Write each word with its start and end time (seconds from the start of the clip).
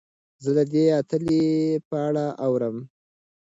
زه 0.43 0.49
د 0.57 0.59
دې 0.73 0.85
اتلې 0.99 1.41
په 1.89 1.95
اړه 2.07 2.25
اورم. 2.45 2.77